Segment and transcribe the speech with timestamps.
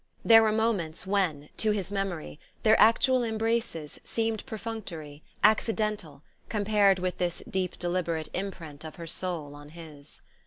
[0.25, 7.19] There were moments when, to his memory, their actual embraces seemed perfunctory, accidental, compared with
[7.19, 10.21] this deep deliberate imprint of her soul on his.